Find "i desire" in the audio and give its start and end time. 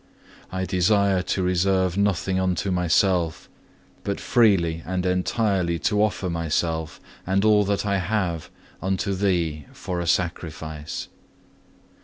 0.51-1.21